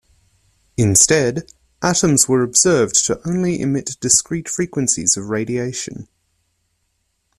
Instead, 0.77 1.53
atoms 1.83 2.27
were 2.27 2.41
observed 2.41 2.95
to 3.05 3.21
only 3.23 3.59
emit 3.61 3.97
discrete 3.99 4.49
frequencies 4.49 5.15
of 5.15 5.29
radiation. 5.29 6.07